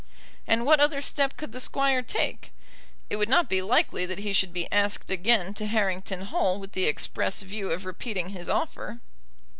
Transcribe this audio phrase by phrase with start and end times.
[0.47, 2.51] And what other step could the Squire take?
[3.11, 6.71] It would not be likely that he should be asked again to Harrington Hall with
[6.71, 8.99] the express view of repeating his offer.